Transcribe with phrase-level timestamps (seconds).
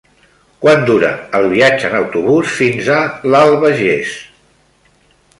[0.61, 2.97] Quant dura el viatge en autobús fins a
[3.35, 4.15] l'Albagés?